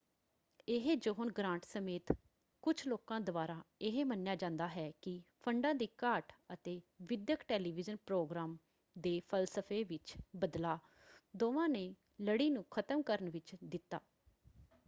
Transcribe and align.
ਇਹ 0.67 0.95
John 0.97 1.31
Grant 1.31 1.65
ਸਮੇਤ 1.65 2.11
ਕੁਝ 2.63 2.75
ਲੋਕਾਂ 2.87 3.19
ਦੁਆਰਾ 3.21 3.61
ਇਹ 3.81 4.05
ਮੰਨਿਆ 4.05 4.35
ਜਾਂਦਾ 4.35 4.67
ਹੈ 4.67 4.89
ਕਿ 5.01 5.21
ਫੰਡਾਂ 5.41 5.73
ਦੀ 5.75 5.87
ਘਾਟ 6.03 6.33
ਅਤੇ 6.53 6.79
ਵਿੱਦਿਅਕ 7.01 7.43
ਟੈਲੀਵਿਜ਼ਨ 7.47 7.95
ਪ੍ਰੋਗਰਾਮ 8.05 8.57
ਦੇ 8.95 9.19
ਫਲਸਫੇ 9.29 9.83
ਵਿੱਚ 9.83 10.15
ਬਦਲਾਅ 10.35 10.79
ਦੋਵਾਂ 11.37 11.69
ਨੇ 11.69 11.93
ਲੜੀ 12.21 12.49
ਨੂੰ 12.49 12.65
ਖ਼ਤਮ 12.71 13.01
ਕਰਨ 13.01 13.29
ਵਿੱਚ 13.29 13.55
ਦਿੱਤਾ। 13.63 13.99